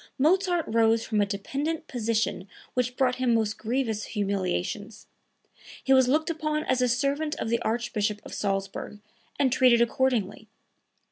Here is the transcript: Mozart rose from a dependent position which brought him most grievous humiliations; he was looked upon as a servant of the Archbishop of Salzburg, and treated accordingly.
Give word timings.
Mozart 0.17 0.65
rose 0.67 1.05
from 1.05 1.21
a 1.21 1.27
dependent 1.27 1.87
position 1.87 2.47
which 2.73 2.97
brought 2.97 3.17
him 3.17 3.35
most 3.35 3.59
grievous 3.59 4.03
humiliations; 4.05 5.05
he 5.83 5.93
was 5.93 6.07
looked 6.07 6.31
upon 6.31 6.63
as 6.63 6.81
a 6.81 6.87
servant 6.89 7.35
of 7.35 7.49
the 7.49 7.61
Archbishop 7.61 8.19
of 8.25 8.33
Salzburg, 8.33 8.97
and 9.37 9.53
treated 9.53 9.79
accordingly. 9.79 10.47